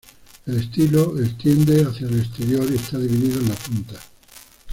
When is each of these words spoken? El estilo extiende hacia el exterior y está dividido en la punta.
El 0.47 0.57
estilo 0.57 1.15
extiende 1.21 1.83
hacia 1.85 2.07
el 2.07 2.21
exterior 2.21 2.65
y 2.71 2.75
está 2.75 2.97
dividido 2.97 3.39
en 3.39 3.49
la 3.49 3.53
punta. 3.53 3.99